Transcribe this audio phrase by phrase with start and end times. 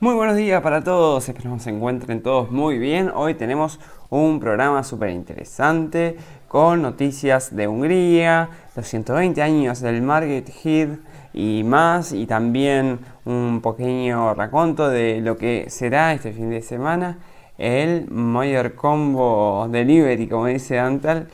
[0.00, 3.12] Muy buenos días para todos, espero que se encuentren todos muy bien.
[3.14, 6.16] Hoy tenemos un programa súper interesante
[6.48, 10.98] con noticias de Hungría, los 120 años del Margaret Heath
[11.34, 17.18] y más, y también un pequeño raconto de lo que será este fin de semana
[17.58, 21.28] el Mayor Combo Delivery, como dice Antal.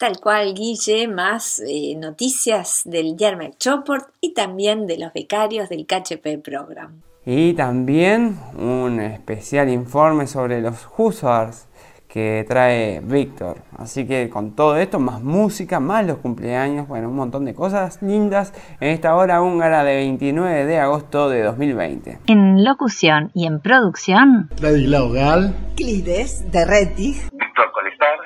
[0.00, 5.86] Tal cual, Guille, más eh, noticias del Yermek Choport y también de los becarios del
[5.86, 7.02] KHP Program.
[7.26, 11.68] Y también un especial informe sobre los Hussars
[12.08, 13.58] que trae Víctor.
[13.76, 18.00] Así que con todo esto, más música, más los cumpleaños, bueno, un montón de cosas
[18.00, 18.54] lindas.
[18.80, 22.20] En esta hora húngara de 29 de agosto de 2020.
[22.26, 28.16] En locución y en producción, Ladislao Gal, Clides de Rettich, Víctor Colestar,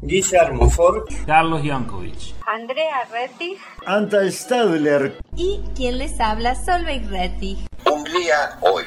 [0.00, 7.66] Guillermo Ford, Carlos Jankovic, Andrea Rettich, Anta Stadler y quien les habla, Solveig Rettich.
[7.84, 8.84] Hungría hoy.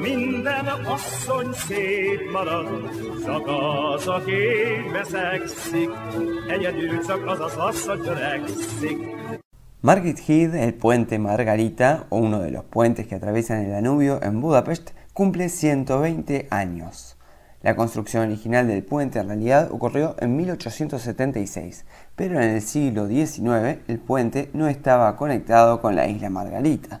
[0.00, 2.68] Minden asszony szép marad,
[3.24, 4.32] csak az, aki
[4.92, 5.90] veszekszik,
[6.48, 8.98] egyedül csak az az asszony törekszik.
[9.80, 14.40] Margit Heath, el puente Margarita, o uno de los puentes que atraviesan el Danubio en
[14.40, 17.17] Budapest, cumple 120 años.
[17.60, 21.84] La construcción original del puente en realidad ocurrió en 1876,
[22.14, 27.00] pero en el siglo XIX el puente no estaba conectado con la isla Margarita.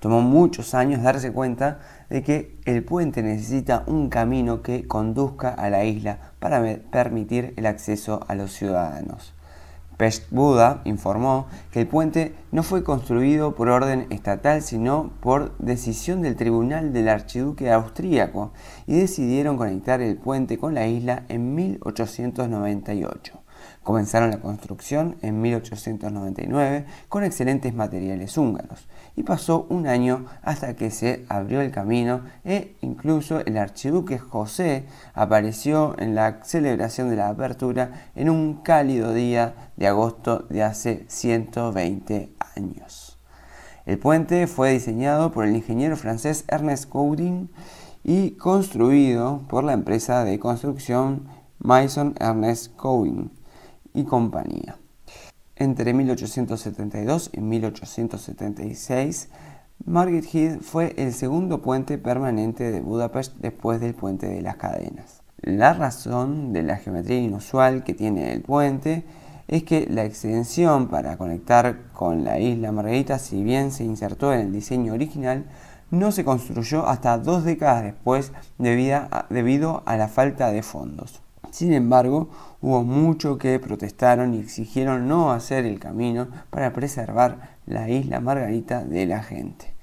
[0.00, 5.68] Tomó muchos años darse cuenta de que el puente necesita un camino que conduzca a
[5.68, 9.34] la isla para permitir el acceso a los ciudadanos.
[9.98, 16.22] Pest Buda informó que el puente no fue construido por orden estatal, sino por decisión
[16.22, 18.52] del Tribunal del Archiduque Austríaco,
[18.86, 23.40] y decidieron conectar el puente con la isla en 1898.
[23.82, 28.86] Comenzaron la construcción en 1899 con excelentes materiales húngaros
[29.16, 34.84] y pasó un año hasta que se abrió el camino e incluso el archiduque José
[35.14, 41.04] apareció en la celebración de la apertura en un cálido día de agosto de hace
[41.08, 43.18] 120 años.
[43.86, 47.50] El puente fue diseñado por el ingeniero francés Ernest Coudin
[48.04, 51.26] y construido por la empresa de construcción
[51.58, 53.37] Mason Ernest Coudin
[53.94, 54.76] y compañía.
[55.56, 59.28] Entre 1872 y 1876,
[59.84, 65.22] Margate Heath fue el segundo puente permanente de Budapest después del puente de las cadenas.
[65.40, 69.04] La razón de la geometría inusual que tiene el puente
[69.46, 74.40] es que la extensión para conectar con la isla Margarita, si bien se insertó en
[74.40, 75.46] el diseño original,
[75.90, 81.22] no se construyó hasta dos décadas después debido a la falta de fondos.
[81.50, 82.28] Sin embargo,
[82.60, 88.84] hubo mucho que protestaron y exigieron no hacer el camino para preservar la isla Margarita
[88.84, 89.74] de la gente.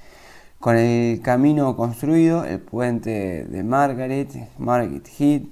[0.59, 5.47] Con el camino construido, el puente de Margaret, Margaret Heath,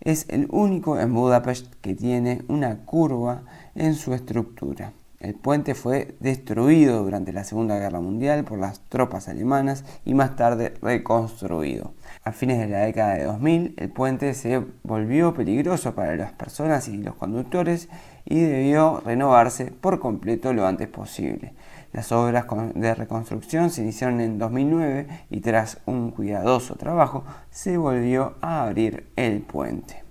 [0.00, 3.42] es el único en Budapest que tiene una curva
[3.74, 4.92] en su estructura.
[5.26, 10.36] El puente fue destruido durante la Segunda Guerra Mundial por las tropas alemanas y más
[10.36, 11.94] tarde reconstruido.
[12.22, 16.86] A fines de la década de 2000, el puente se volvió peligroso para las personas
[16.86, 17.88] y los conductores
[18.24, 21.54] y debió renovarse por completo lo antes posible.
[21.92, 28.36] Las obras de reconstrucción se iniciaron en 2009 y tras un cuidadoso trabajo se volvió
[28.42, 30.05] a abrir el puente.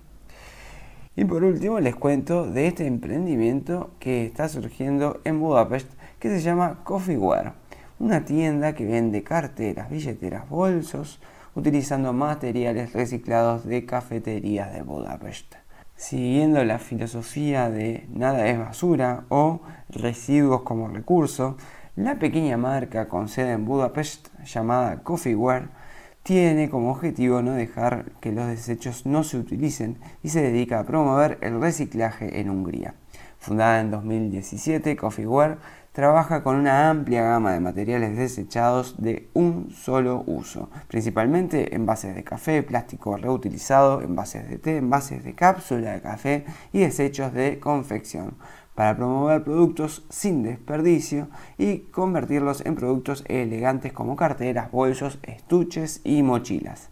[1.18, 6.42] Y por último les cuento de este emprendimiento que está surgiendo en Budapest que se
[6.42, 7.52] llama Coffeeware,
[7.98, 11.18] una tienda que vende carteras, billeteras, bolsos
[11.54, 15.54] utilizando materiales reciclados de cafeterías de Budapest.
[15.96, 21.56] Siguiendo la filosofía de nada es basura o residuos como recurso,
[21.96, 25.68] la pequeña marca con sede en Budapest llamada Coffeeware
[26.26, 30.84] tiene como objetivo no dejar que los desechos no se utilicen y se dedica a
[30.84, 32.96] promover el reciclaje en Hungría.
[33.38, 35.58] Fundada en 2017, Coffeeware
[35.92, 42.24] trabaja con una amplia gama de materiales desechados de un solo uso, principalmente envases de
[42.24, 48.34] café, plástico reutilizado, envases de té, envases de cápsula de café y desechos de confección,
[48.76, 51.28] para promover productos sin desperdicio
[51.58, 56.90] y convertirlos en productos elegantes como carteras, bolsos, estuches y mochilas.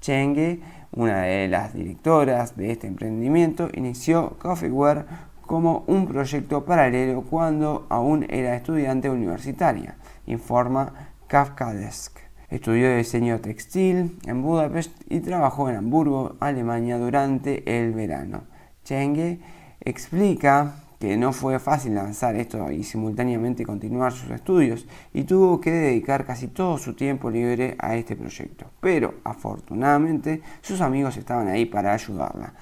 [0.00, 0.60] Chenge,
[0.92, 5.06] una de las directoras de este emprendimiento, inició Coffeeware
[5.40, 9.96] como un proyecto paralelo cuando aún era estudiante universitaria,
[10.26, 10.92] informa
[11.26, 12.18] Kafkadesk.
[12.50, 18.42] Estudió diseño textil en Budapest y trabajó en Hamburgo, Alemania durante el verano.
[18.84, 19.40] Chenge
[19.80, 25.70] explica que no fue fácil lanzar esto y simultáneamente continuar sus estudios y tuvo que
[25.70, 28.66] dedicar casi todo su tiempo libre a este proyecto.
[28.80, 32.54] Pero afortunadamente sus amigos estaban ahí para ayudarla.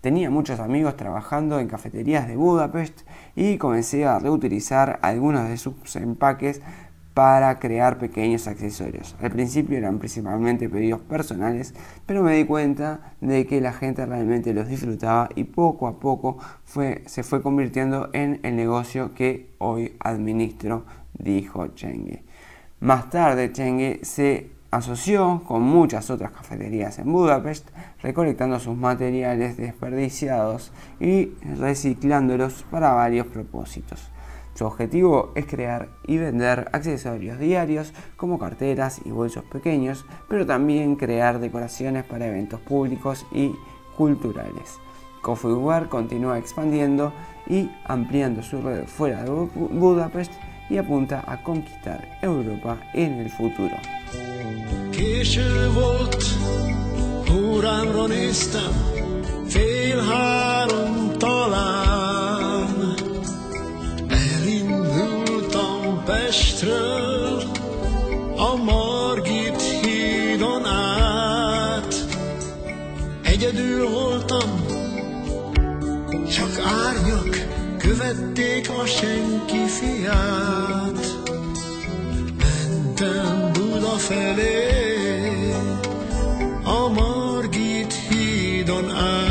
[0.00, 5.96] Tenía muchos amigos trabajando en cafeterías de Budapest y comencé a reutilizar algunos de sus
[5.96, 6.60] empaques
[7.14, 9.14] para crear pequeños accesorios.
[9.22, 11.72] Al principio eran principalmente pedidos personales,
[12.06, 16.38] pero me di cuenta de que la gente realmente los disfrutaba y poco a poco
[17.06, 20.84] se fue convirtiendo en el negocio que hoy administro,
[21.16, 22.24] dijo Chenge.
[22.80, 27.68] Más tarde Chenge se asoció con muchas otras cafeterías en Budapest,
[28.02, 31.26] recolectando sus materiales desperdiciados y
[31.58, 34.10] reciclándolos para varios propósitos.
[34.54, 40.94] Su objetivo es crear y vender accesorios diarios como carteras y bolsos pequeños, pero también
[40.94, 43.52] crear decoraciones para eventos públicos y
[43.96, 44.78] culturales.
[45.22, 47.12] Coffeeware continúa expandiendo
[47.48, 50.32] y ampliando su red fuera de Budapest
[50.70, 53.76] y apunta a conquistar Europa en el futuro.
[66.64, 67.42] Pestről,
[68.36, 71.94] a Margit hídon át.
[73.22, 74.64] Egyedül voltam,
[76.30, 77.46] csak árnyak
[77.78, 81.06] követték a senki fiát.
[82.38, 85.52] Mentem Buda felé,
[86.64, 89.23] a Margit hídon át.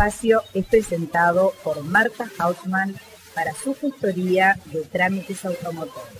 [0.00, 2.96] Espacio es presentado por Marta Hausmann
[3.34, 6.16] para su gestoría de trámites automotores.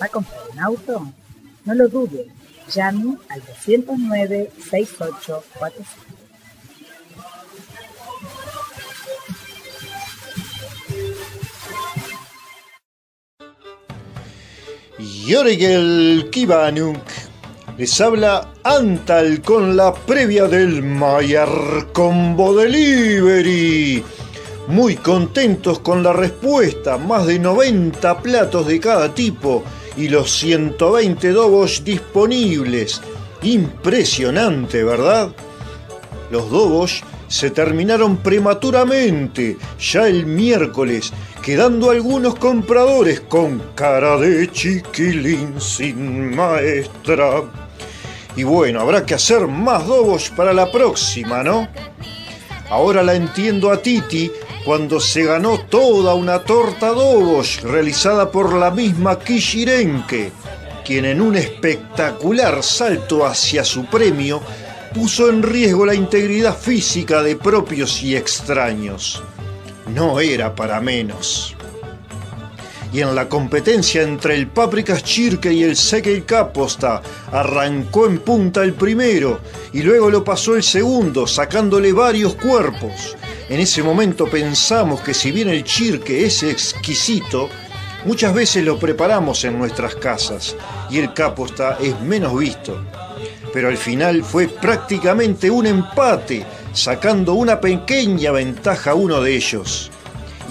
[0.00, 1.12] ¿Va a comprar un auto?
[1.64, 2.28] No lo dude.
[2.72, 5.82] Llame al 209-6845.
[15.28, 17.21] Jorgel Kibanuk.
[17.78, 21.48] Les habla Antal con la previa del Mayer
[21.94, 24.04] Combo Delivery.
[24.68, 29.64] Muy contentos con la respuesta, más de 90 platos de cada tipo
[29.96, 33.00] y los 120 dobos disponibles.
[33.42, 35.30] Impresionante, ¿verdad?
[36.30, 41.10] Los dobos se terminaron prematuramente ya el miércoles,
[41.42, 47.42] quedando algunos compradores con cara de chiquilín sin maestra.
[48.36, 51.68] Y bueno, habrá que hacer más dobos para la próxima, ¿no?
[52.70, 54.30] Ahora la entiendo a Titi
[54.64, 60.32] cuando se ganó toda una torta dobos realizada por la misma Kishirenke,
[60.84, 64.40] quien en un espectacular salto hacia su premio
[64.94, 69.22] puso en riesgo la integridad física de propios y extraños.
[69.94, 71.54] No era para menos.
[72.92, 77.00] Y en la competencia entre el Paprikas Chirke y el Sekel Kaposta
[77.32, 79.40] arrancó en punta el primero
[79.72, 83.16] y luego lo pasó el segundo, sacándole varios cuerpos.
[83.48, 87.48] En ese momento pensamos que si bien el Chirke es exquisito,
[88.04, 90.54] muchas veces lo preparamos en nuestras casas
[90.90, 92.78] y el Kaposta es menos visto
[93.52, 99.91] pero al final fue prácticamente un empate, sacando una pequeña ventaja a uno de ellos.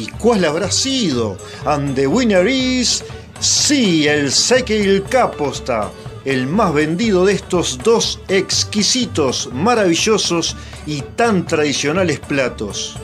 [0.01, 1.37] ¿Y cuál habrá sido?
[1.63, 3.03] And the winner is...
[3.39, 5.91] Sí, el Sekeil Caposta,
[6.25, 10.55] el más vendido de estos dos exquisitos, maravillosos
[10.87, 12.97] y tan tradicionales platos.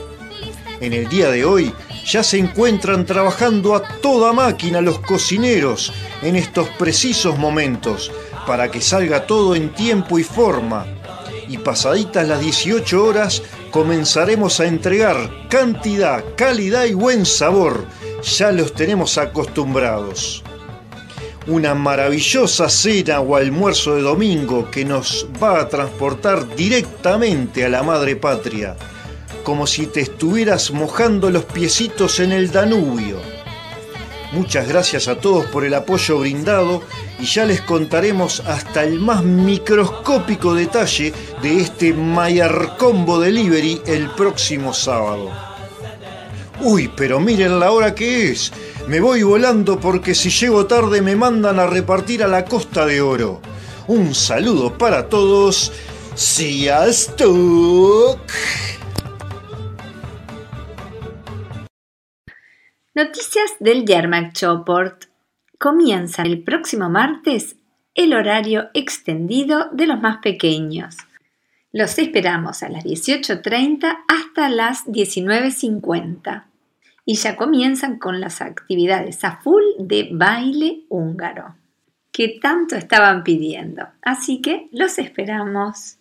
[0.82, 1.72] En el día de hoy
[2.04, 8.12] ya se encuentran trabajando a toda máquina los cocineros en estos precisos momentos
[8.48, 10.88] para que salga todo en tiempo y forma.
[11.48, 17.86] Y pasaditas las 18 horas comenzaremos a entregar cantidad, calidad y buen sabor.
[18.24, 20.44] Ya los tenemos acostumbrados
[21.48, 27.84] una maravillosa cena o almuerzo de domingo que nos va a transportar directamente a la
[27.84, 28.76] madre patria,
[29.44, 33.37] como si te estuvieras mojando los piecitos en el Danubio.
[34.34, 36.82] Muchas gracias a todos por el apoyo brindado
[37.18, 44.10] y ya les contaremos hasta el más microscópico detalle de este Mayer Combo Delivery el
[44.12, 45.32] próximo sábado.
[46.62, 48.52] Uy, pero miren la hora que es.
[48.88, 53.02] Me voy volando porque si llego tarde me mandan a repartir a la Costa de
[53.02, 53.42] Oro.
[53.88, 55.72] Un saludo para todos.
[56.16, 58.20] Sziasztok!
[62.98, 63.86] Noticias del
[64.34, 65.04] Choport.
[65.60, 67.56] Comienza el próximo martes
[67.94, 70.98] el horario extendido de los más pequeños.
[71.72, 76.46] Los esperamos a las 18.30 hasta las 19.50
[77.06, 81.56] y ya comienzan con las actividades a full de baile húngaro,
[82.12, 83.90] que tanto estaban pidiendo.
[84.02, 86.00] Así que los esperamos.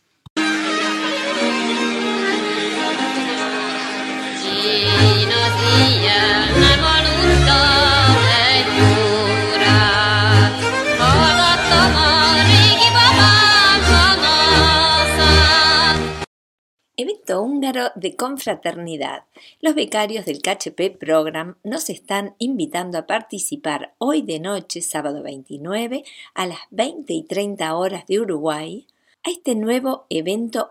[16.99, 19.25] Evento húngaro de confraternidad.
[19.61, 26.05] Los becarios del KHP Program nos están invitando a participar hoy de noche, sábado 29,
[26.33, 28.87] a las 20 y 30 horas de Uruguay,
[29.25, 30.71] a este nuevo evento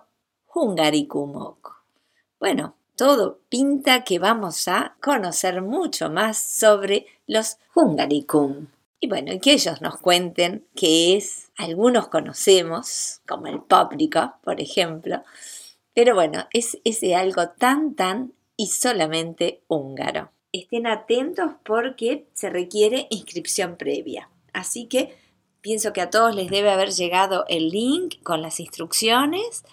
[0.51, 1.83] Hungarikumok.
[2.39, 8.65] Bueno, todo pinta que vamos a conocer mucho más sobre los Hungarikum.
[8.99, 11.51] Y bueno, que ellos nos cuenten qué es.
[11.55, 15.21] Algunos conocemos, como el Póprico, por ejemplo,
[15.95, 20.29] pero bueno, es ese algo tan, tan y solamente húngaro.
[20.51, 24.29] Estén atentos porque se requiere inscripción previa.
[24.51, 25.15] Así que
[25.61, 29.63] pienso que a todos les debe haber llegado el link con las instrucciones.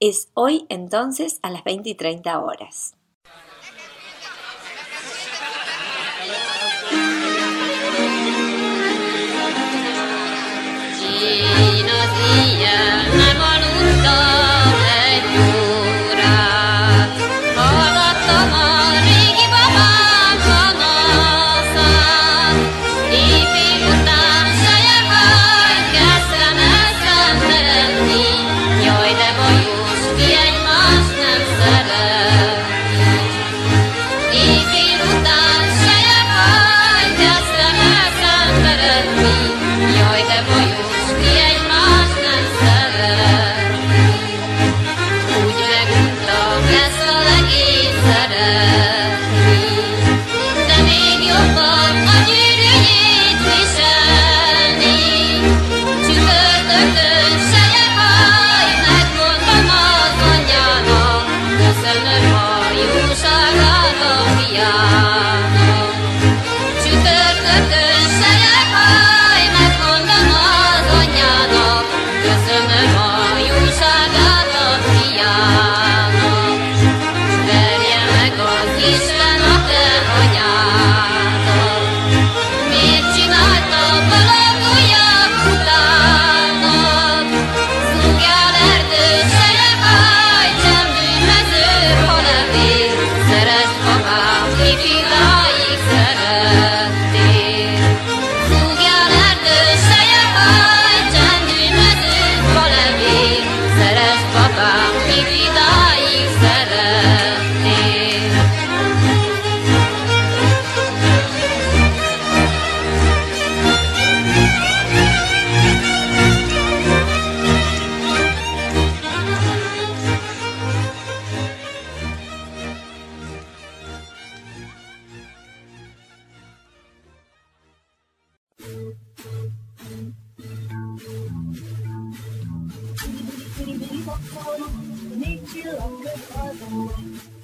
[0.00, 2.94] Es hoy entonces a las 20 y 30 horas.
[11.20, 12.99] Buenos días.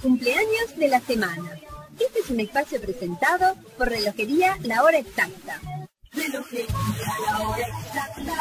[0.02, 1.58] Cumpleaños de la semana.
[1.98, 5.60] Este es un espacio presentado por Relojería La Hora Exacta.
[6.12, 6.66] Relojería
[7.26, 8.34] La Hora Exacta.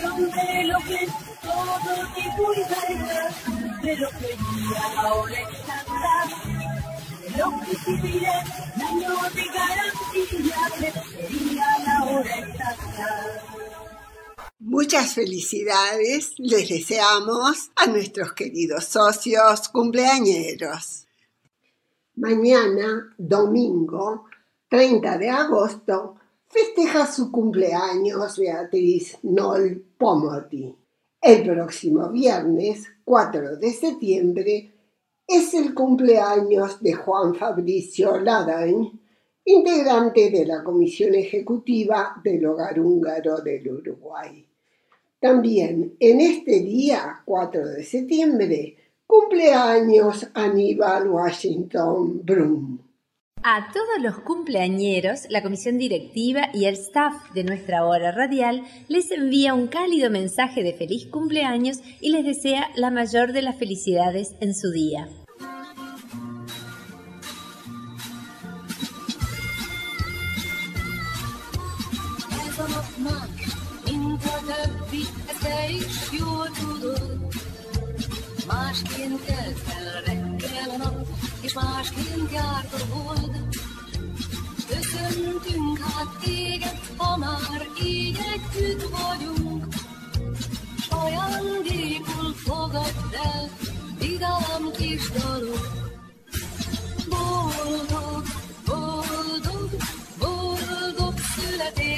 [0.00, 1.10] Son relojes,
[1.42, 3.30] todo tipo y calidad.
[3.82, 6.28] Relojería La Hora Exacta.
[7.22, 8.44] Relojes civiles,
[8.76, 10.58] años de garantía.
[10.78, 13.57] Relojería La Hora Exacta.
[14.90, 21.06] Muchas felicidades les deseamos a nuestros queridos socios cumpleañeros.
[22.14, 24.24] Mañana, domingo
[24.70, 26.16] 30 de agosto,
[26.46, 30.74] festeja su cumpleaños Beatriz Nol Pomoti.
[31.20, 34.72] El próximo viernes, 4 de septiembre,
[35.26, 38.98] es el cumpleaños de Juan Fabricio Ladain,
[39.44, 44.47] integrante de la Comisión Ejecutiva del Hogar Húngaro del Uruguay.
[45.20, 52.78] También en este día, 4 de septiembre, cumpleaños Aníbal Washington Brum.
[53.42, 59.10] A todos los cumpleañeros, la comisión directiva y el staff de nuestra hora radial les
[59.10, 64.36] envía un cálido mensaje de feliz cumpleaños y les desea la mayor de las felicidades
[64.40, 65.08] en su día.
[78.48, 81.06] Másként kelt fel reggel a nap,
[81.40, 83.48] és másként járt a hold.
[84.68, 89.66] Köszöntünk hát téged, ha már így együtt vagyunk.
[90.80, 93.50] S ajándékul fogadd el,
[93.98, 95.68] vidám kis dalok.
[97.08, 98.24] Boldog,
[98.64, 99.70] boldog,
[100.18, 101.97] boldog születésnapot,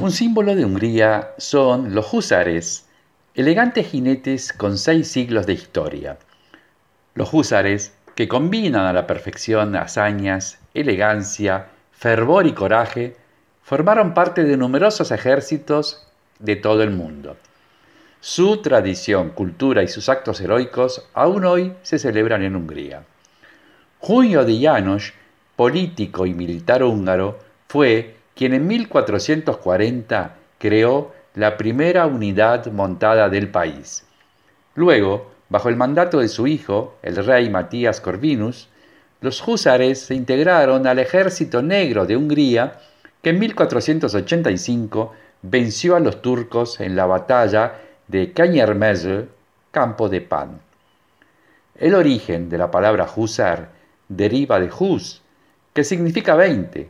[0.00, 2.86] Un símbolo de Hungría son los húsares,
[3.34, 6.18] elegantes jinetes con seis siglos de historia.
[7.14, 13.16] Los húsares, que combinan a la perfección hazañas, elegancia, fervor y coraje,
[13.64, 16.06] formaron parte de numerosos ejércitos
[16.38, 17.36] de todo el mundo.
[18.20, 23.02] Su tradición, cultura y sus actos heroicos aún hoy se celebran en Hungría.
[23.98, 25.12] Junio de János,
[25.56, 34.06] político y militar húngaro, fue quien en 1440 creó la primera unidad montada del país.
[34.76, 38.68] Luego, bajo el mandato de su hijo, el rey Matías Corvinus,
[39.20, 42.78] los húsares se integraron al ejército negro de Hungría
[43.22, 49.30] que en 1485 venció a los turcos en la batalla de Kanyermező,
[49.72, 50.60] Campo de Pan.
[51.74, 53.70] El origen de la palabra húsar
[54.08, 55.22] deriva de hús,
[55.72, 56.88] que significa veinte,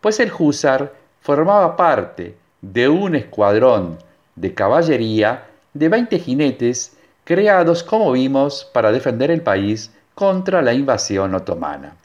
[0.00, 3.98] pues el húsar formaba parte de un escuadrón
[4.36, 11.34] de caballería de 20 jinetes creados, como vimos, para defender el país contra la invasión
[11.34, 11.96] otomana.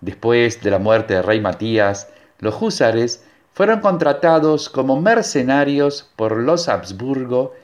[0.00, 6.68] Después de la muerte del rey Matías, los húsares fueron contratados como mercenarios por los
[6.68, 7.54] Habsburgo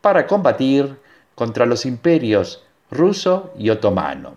[0.00, 0.96] para combatir
[1.34, 4.34] contra los imperios ruso y otomano.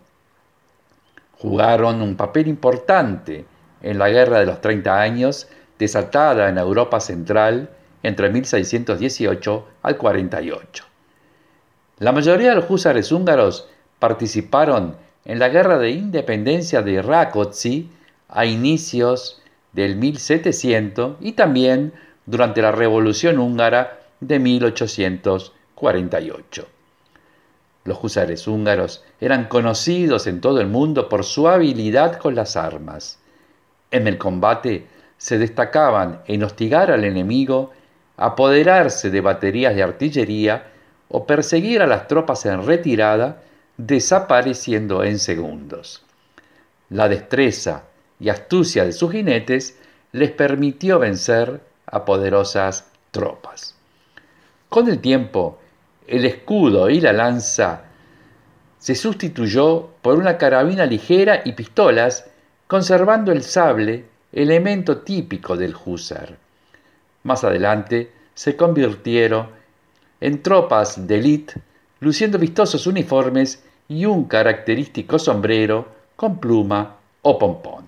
[1.40, 3.46] Jugaron un papel importante
[3.84, 7.70] en la Guerra de los 30 Años, desatada en Europa Central
[8.02, 10.86] entre 1618 al 48.
[12.00, 13.70] La mayoría de los húsares húngaros
[14.00, 17.90] participaron en la Guerra de Independencia de Rákóczi
[18.28, 19.42] a inicios
[19.72, 21.94] del 1700 y también
[22.26, 26.68] durante la Revolución húngara de 1848.
[27.86, 33.18] Los húsares húngaros eran conocidos en todo el mundo por su habilidad con las armas.
[33.94, 37.72] En el combate se destacaban en hostigar al enemigo,
[38.18, 40.72] apoderarse de baterías de artillería
[41.10, 43.44] o perseguir a las tropas en retirada,
[43.78, 46.04] desapareciendo en segundos.
[46.90, 47.84] La destreza
[48.20, 49.78] y astucia de sus jinetes
[50.12, 53.76] les permitió vencer a poderosas tropas.
[54.70, 55.60] Con el tiempo,
[56.08, 57.84] el escudo y la lanza
[58.80, 62.26] se sustituyó por una carabina ligera y pistolas,
[62.74, 66.40] conservando el sable, elemento típico del húsar.
[67.22, 69.50] Más adelante se convirtieron
[70.20, 71.54] en tropas de élite,
[72.00, 77.86] luciendo vistosos uniformes y un característico sombrero con pluma o pompón.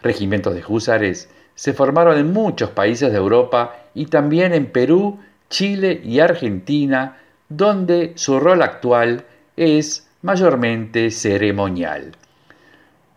[0.00, 5.18] Regimientos de húsares se formaron en muchos países de Europa y también en Perú,
[5.50, 9.24] Chile y Argentina, donde su rol actual
[9.56, 12.12] es mayormente ceremonial.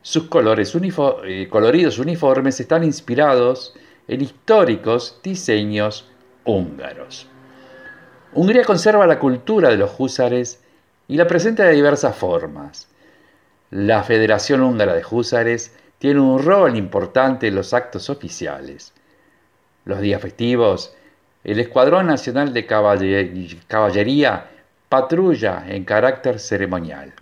[0.09, 0.73] Sus colores
[1.23, 3.75] eh, coloridos uniformes están inspirados
[4.07, 6.09] en históricos diseños
[6.45, 7.27] húngaros.
[8.33, 10.63] Hungría conserva la cultura de los húsares
[11.07, 12.87] y la presenta de diversas formas.
[13.69, 18.93] La Federación Húngara de Húsares tiene un rol importante en los actos oficiales.
[19.85, 20.95] Los días festivos,
[21.43, 24.49] el Escuadrón Nacional de Caballería
[24.89, 27.13] patrulla en carácter ceremonial.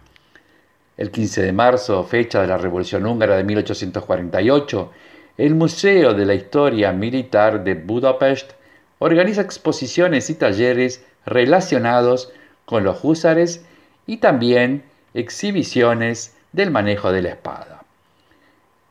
[0.97, 4.91] El 15 de marzo, fecha de la Revolución Húngara de 1848,
[5.37, 8.53] el Museo de la Historia Militar de Budapest
[8.97, 12.33] organiza exposiciones y talleres relacionados
[12.65, 13.63] con los húsares
[14.07, 17.83] y también exhibiciones del manejo de la espada.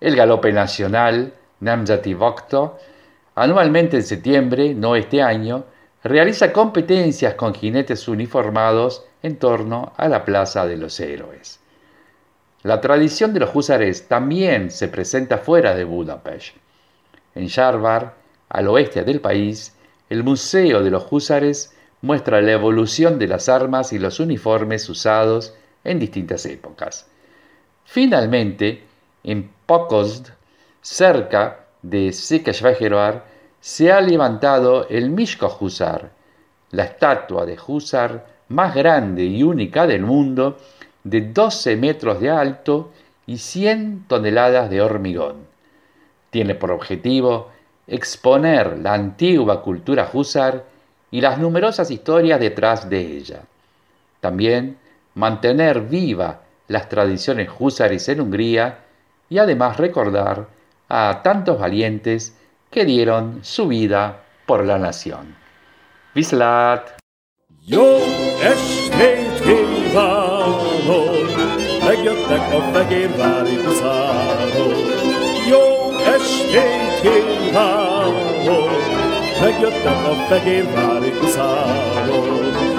[0.00, 2.78] El galope nacional, Namzati Vokto,
[3.34, 5.64] anualmente en septiembre, no este año,
[6.04, 11.65] realiza competencias con jinetes uniformados en torno a la Plaza de los Héroes.
[12.66, 16.56] La tradición de los húsares también se presenta fuera de Budapest.
[17.36, 18.14] En Sharvar,
[18.48, 19.76] al oeste del país,
[20.10, 25.54] el Museo de los Húsares muestra la evolución de las armas y los uniformes usados
[25.84, 27.06] en distintas épocas.
[27.84, 28.82] Finalmente,
[29.22, 30.30] en Pokozd,
[30.82, 33.26] cerca de Székesfehérvár,
[33.60, 36.10] se ha levantado el Mishko Husar,
[36.72, 40.58] la estatua de Husar más grande y única del mundo,
[41.06, 42.90] de 12 metros de alto
[43.26, 45.46] y 100 toneladas de hormigón.
[46.30, 47.50] Tiene por objetivo
[47.86, 50.64] exponer la antigua cultura húsar
[51.12, 53.42] y las numerosas historias detrás de ella.
[54.20, 54.78] También
[55.14, 58.80] mantener viva las tradiciones húsares en Hungría
[59.28, 60.48] y además recordar
[60.88, 62.36] a tantos valientes
[62.68, 65.36] que dieron su vida por la nación.
[66.14, 66.98] Vislat!
[69.96, 71.30] Kívánok,
[71.84, 74.76] megjöttek a fehérvári huszárok.
[75.48, 78.70] Jó estét kívánok,
[79.40, 82.26] megjöttek a fehérvári huszárok.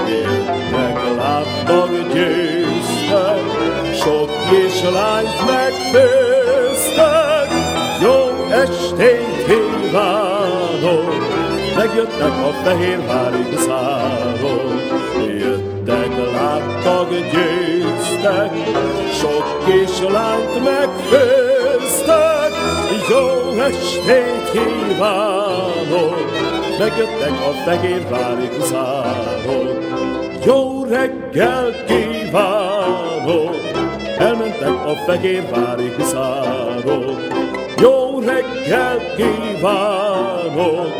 [0.08, 3.42] Jöttek, láttak, győztek,
[3.94, 7.50] sok kis lányt megfőztek.
[8.02, 8.18] Jó
[8.52, 11.14] estét kívánok,
[11.76, 15.07] megjöttek a fehérvári huszárok.
[16.88, 18.52] Láttak, győztek,
[19.14, 22.52] sok kis lányt megfőztek.
[23.10, 23.26] Jó
[23.62, 26.32] estét kívánok,
[26.80, 29.84] megjöttek a fehérvári huszárok.
[30.46, 33.56] Jó reggel kívánok,
[34.18, 37.22] elmentek a fehérvári huszárok.
[37.82, 40.92] Jó reggel kívánok,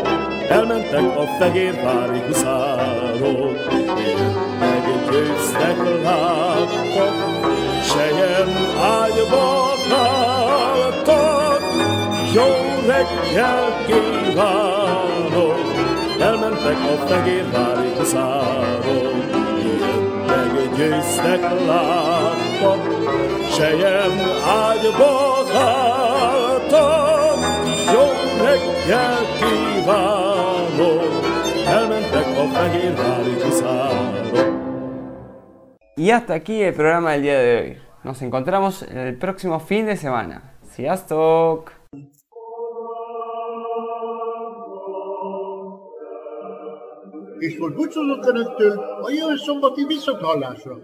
[0.48, 3.87] elmentek a fehérvári huszárok.
[5.10, 7.14] Meggyőztek, láttak,
[7.82, 8.48] sejem
[8.80, 11.62] ágyba álltak.
[12.34, 12.46] Jó
[12.86, 15.60] reggel kívánok,
[16.20, 19.14] elmentek a fehérvári huszárok.
[20.26, 22.82] Meggyőztek, láttak,
[23.56, 24.12] sejem
[24.68, 27.38] ágyba álltak.
[27.92, 28.06] Jó
[28.44, 31.02] reggel kívánok,
[31.66, 34.47] elmentek a fehérvári huszárok.
[35.98, 37.76] Y hasta aquí el programa del día de hoy.
[38.04, 40.54] Nos encontramos el próximo fin de semana.
[40.62, 41.72] Sziasztok!
[47.40, 50.76] És most búcsúzok Önöktől a jövő szombati viszonthallásra.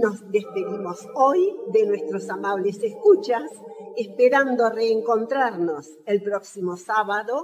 [0.00, 1.40] Nos despedimos hoy
[1.72, 3.50] de nuestros amables escuchas,
[3.94, 7.34] esperando reencontrarnos el próximo sábado.